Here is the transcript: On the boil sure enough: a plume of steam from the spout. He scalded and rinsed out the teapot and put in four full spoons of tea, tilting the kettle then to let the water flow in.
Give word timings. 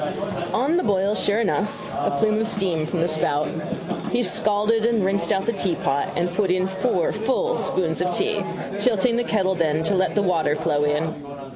On 0.51 0.77
the 0.77 0.83
boil 0.83 1.13
sure 1.13 1.41
enough: 1.41 1.87
a 1.95 2.09
plume 2.09 2.39
of 2.41 2.47
steam 2.47 2.87
from 2.87 3.01
the 3.01 3.07
spout. 3.07 3.47
He 4.09 4.23
scalded 4.23 4.83
and 4.83 5.05
rinsed 5.05 5.31
out 5.31 5.45
the 5.45 5.53
teapot 5.53 6.09
and 6.15 6.33
put 6.33 6.49
in 6.49 6.65
four 6.65 7.11
full 7.11 7.55
spoons 7.57 8.01
of 8.01 8.11
tea, 8.11 8.43
tilting 8.79 9.15
the 9.17 9.23
kettle 9.23 9.53
then 9.53 9.83
to 9.83 9.93
let 9.93 10.15
the 10.15 10.23
water 10.23 10.55
flow 10.55 10.85
in. 10.85 11.13